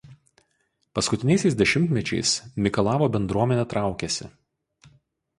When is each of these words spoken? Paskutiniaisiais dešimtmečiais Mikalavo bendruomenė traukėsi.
Paskutiniaisiais 0.99 1.57
dešimtmečiais 1.59 2.31
Mikalavo 2.67 3.09
bendruomenė 3.17 3.67
traukėsi. 3.75 4.31